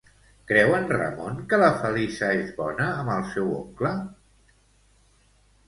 Creu 0.51 0.71
en 0.77 0.87
Ramon 0.93 1.37
que 1.51 1.59
la 1.65 1.67
Feliça 1.83 2.31
és 2.39 2.49
bona 2.63 2.89
amb 3.03 3.13
el 3.19 3.23
seu 3.37 3.55
oncle? 3.61 3.95